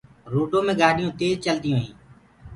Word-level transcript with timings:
روڊو 0.31 0.59
مي 0.65 0.73
گآڏيونٚ 0.79 1.15
تيج 1.19 1.33
چلديونٚ 1.45 1.81
هينٚ 1.83 1.95